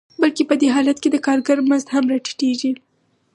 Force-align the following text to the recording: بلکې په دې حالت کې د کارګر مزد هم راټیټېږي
بلکې 0.21 0.43
په 0.49 0.55
دې 0.61 0.67
حالت 0.75 0.97
کې 1.01 1.09
د 1.11 1.17
کارګر 1.25 1.57
مزد 1.69 1.87
هم 1.93 2.05
راټیټېږي 2.11 2.71